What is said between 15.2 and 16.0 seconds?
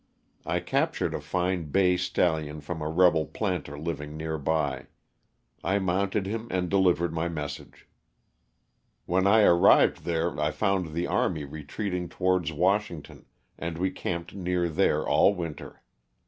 winter.